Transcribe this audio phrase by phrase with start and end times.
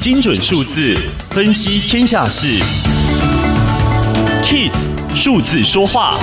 [0.00, 0.96] 精准数字
[1.30, 2.46] 分析天下事
[4.42, 4.72] ，KISS
[5.14, 6.18] 数字说话。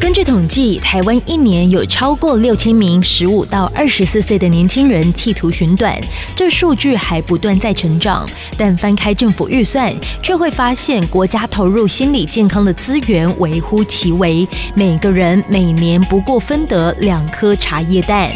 [0.00, 5.98] 根据统计，台湾一年有超过六千名十五到二十四岁的年轻人企图寻短，
[6.34, 8.28] 这数据还不断在成长。
[8.56, 18.30] 但翻开政府预算，却会发现国家投入心理健康的资源微乎其微，每个人每年不过分得两颗茶叶蛋。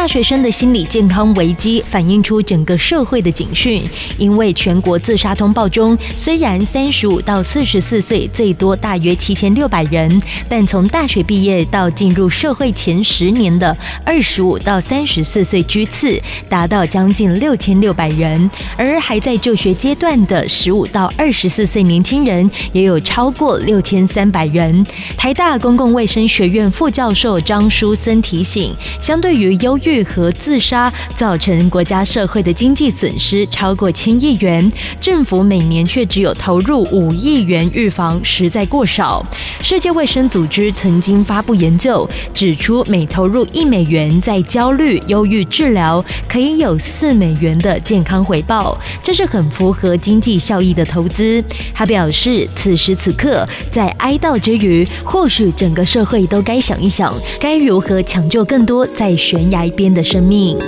[0.00, 3.82] 大学生的心理健康危机反映出整个社会的警讯，
[4.16, 24.82] 因为全国自杀通报中，虽然三十五到四十四岁最多大约七千六百人，但从大学毕业到进入社会前十年的二十五到三十四岁居次，达到将近六千六百人，而还在就学阶段的十五到二十四岁年轻人也有超过六千三百人。
[25.18, 34.70] 台大公共卫生学院副教授张书森提醒，相对于忧郁愈和自杀造成国家社会的经济损失超过千亿元，
[35.00, 39.24] 政府每年却只有投入五亿元预防，实在过少。
[39.60, 51.42] 世界卫生组织曾经发布研究，指出每投入一美元在焦虑、忧郁治疗，可以有四美元的健康回报，这是很符合经济效益的投资。
[51.74, 60.58] 他表示，此时此刻在哀悼之余，或许整个社会都该想一想，该如何抢救更多在悬崖边的生命。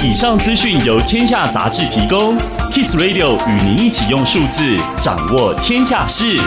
[0.00, 2.38] 以上资讯由天下杂志提供
[2.70, 6.38] ，Kiss Radio 与您一起用数字掌握天下事。